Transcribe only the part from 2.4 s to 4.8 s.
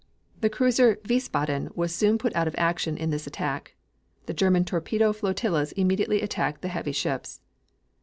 of action in this attack. The German